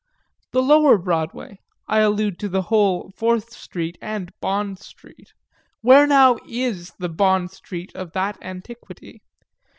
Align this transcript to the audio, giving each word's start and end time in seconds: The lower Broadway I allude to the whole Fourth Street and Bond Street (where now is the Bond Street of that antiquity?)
The 0.51 0.63
lower 0.63 0.97
Broadway 0.97 1.59
I 1.87 1.99
allude 1.99 2.39
to 2.39 2.49
the 2.49 2.63
whole 2.63 3.11
Fourth 3.15 3.51
Street 3.53 3.99
and 4.01 4.31
Bond 4.41 4.79
Street 4.79 5.31
(where 5.81 6.07
now 6.07 6.39
is 6.49 6.91
the 6.97 7.07
Bond 7.07 7.51
Street 7.51 7.91
of 7.93 8.13
that 8.13 8.39
antiquity?) 8.41 9.21